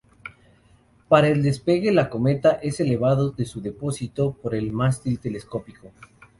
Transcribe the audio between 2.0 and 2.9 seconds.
cometa es